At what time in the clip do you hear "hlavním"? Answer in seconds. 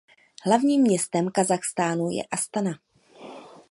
0.45-0.81